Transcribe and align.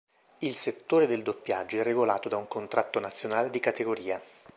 Il 0.39 0.55
settore 0.55 1.05
del 1.05 1.21
doppiaggio 1.21 1.77
è 1.79 1.83
regolato 1.83 2.27
da 2.27 2.35
un 2.35 2.47
Contratto 2.47 2.99
Nazionale 2.99 3.51
di 3.51 3.59
categoria. 3.59 4.19